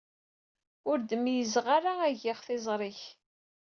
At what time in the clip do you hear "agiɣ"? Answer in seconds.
2.07-2.37